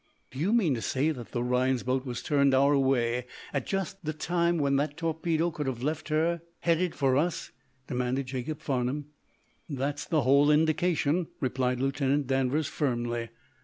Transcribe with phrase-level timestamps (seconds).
[0.31, 4.03] "Do you mean to say that the Rhinds boat was turned our way at just
[4.03, 7.51] the time when that torpedo could have left her, headed for us?"
[7.85, 9.11] demanded Jacob Farnum.
[9.69, 13.29] "That's the whole indication," replied Lieutenant Danvers, firmly.